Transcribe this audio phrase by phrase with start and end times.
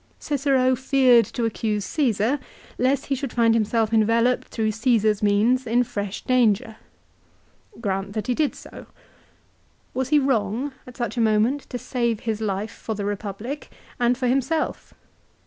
[0.17, 2.39] Cicero feared to accuse Caesar,
[2.79, 6.77] lest he should find himself enveloped through Caesar's means in fresh danger.
[7.79, 8.87] Grant that he did so.
[9.93, 13.69] Was he wrong at such a moment to save his life for the Republic;
[13.99, 14.95] and for himself?